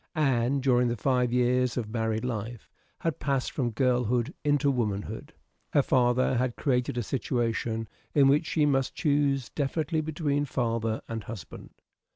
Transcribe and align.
Anne, 0.15 0.59
during 0.59 0.87
the 0.87 0.97
five 0.97 1.31
years 1.31 1.77
of 1.77 1.91
married 1.93 2.25
life, 2.25 2.67
had 3.01 3.19
passed 3.19 3.51
from 3.51 3.69
girlhood 3.69 4.33
into 4.43 4.71
womanhood. 4.71 5.31
Her 5.73 5.83
father 5.83 6.37
had 6.37 6.55
created 6.55 6.97
a 6.97 7.03
situation 7.03 7.87
in 8.15 8.27
which 8.27 8.47
she 8.47 8.65
must 8.65 8.95
choose 8.95 9.49
definitely 9.49 10.01
between 10.01 10.45
father 10.45 11.01
and 11.07 11.25
husband. 11.25 11.69